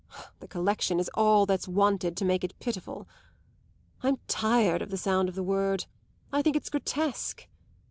The 0.39 0.47
collection 0.47 0.99
is 0.99 1.11
all 1.13 1.45
that's 1.45 1.67
wanted 1.67 2.17
to 2.17 2.25
make 2.25 2.43
it 2.43 2.57
pitiful. 2.59 3.07
I'm 4.01 4.17
tired 4.27 4.81
of 4.81 4.89
the 4.89 4.97
sound 4.97 5.29
of 5.29 5.35
the 5.35 5.43
word; 5.43 5.85
I 6.33 6.41
think 6.41 6.55
it's 6.55 6.71
grotesque. 6.71 7.45